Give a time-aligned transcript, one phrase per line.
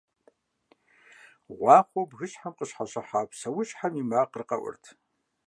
[1.57, 4.83] Гъуахъуэу бгыщхьэм къыщхьэщыхьа псэущхьэм и макъыр къэӏурт.